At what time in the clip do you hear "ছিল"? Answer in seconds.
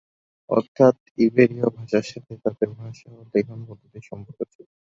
4.53-4.67